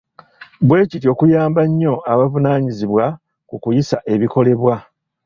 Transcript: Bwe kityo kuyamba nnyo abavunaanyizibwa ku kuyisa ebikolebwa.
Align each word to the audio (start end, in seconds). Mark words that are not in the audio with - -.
Bwe 0.67 0.81
kityo 0.89 1.11
kuyamba 1.19 1.61
nnyo 1.69 1.93
abavunaanyizibwa 2.11 3.05
ku 3.47 3.55
kuyisa 3.63 3.97
ebikolebwa. 4.13 4.75